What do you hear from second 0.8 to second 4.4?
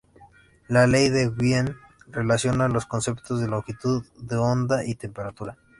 ley de Wien relaciona los conceptos de longitud de